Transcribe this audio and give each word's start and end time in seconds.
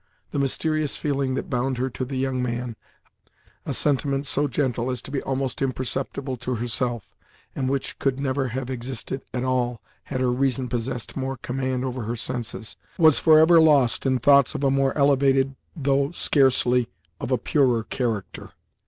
The 0.31 0.39
mysterious 0.39 0.97
feeling 0.97 1.35
that 1.35 1.47
bound 1.47 1.77
her 1.77 1.87
to 1.91 2.03
the 2.03 2.15
young 2.17 2.41
man, 2.41 2.75
a 3.67 3.71
sentiment 3.71 4.25
so 4.25 4.47
gentle 4.47 4.89
as 4.89 4.99
to 5.03 5.11
be 5.11 5.21
almost 5.21 5.61
imperceptible 5.61 6.37
to 6.37 6.55
herself, 6.55 7.03
and 7.55 7.69
which 7.69 7.99
could 7.99 8.19
never 8.19 8.47
have 8.47 8.67
existed 8.71 9.21
at 9.31 9.43
all, 9.43 9.79
had 10.05 10.19
her 10.19 10.31
reason 10.31 10.69
possessed 10.69 11.15
more 11.15 11.37
command 11.37 11.85
over 11.85 12.01
her 12.05 12.15
senses, 12.15 12.75
was 12.97 13.19
forever 13.19 13.61
lost 13.61 14.07
in 14.07 14.17
thoughts 14.17 14.55
of 14.55 14.63
a 14.63 14.71
more 14.71 14.97
elevated, 14.97 15.55
though 15.75 16.09
scarcely 16.09 16.89
of 17.19 17.29
a 17.29 17.37
purer 17.37 17.83
character. 17.83 18.53